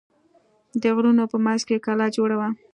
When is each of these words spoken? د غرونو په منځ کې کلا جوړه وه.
د 0.81 0.83
غرونو 0.95 1.23
په 1.31 1.37
منځ 1.45 1.61
کې 1.67 1.83
کلا 1.85 2.07
جوړه 2.15 2.35
وه. 2.39 2.49